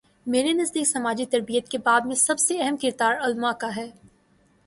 میرے 0.25 0.53
نزدیک 0.53 0.87
سماجی 0.87 1.25
تربیت 1.25 1.67
کے 1.69 1.77
باب 1.77 2.01
میں 2.01 2.07
بھی 2.07 2.15
سب 2.15 2.39
سے 2.39 2.61
اہم 2.61 2.77
کردار 2.77 3.15
علما 3.21 3.51
کا 3.51 3.69
ہے۔ 3.75 3.89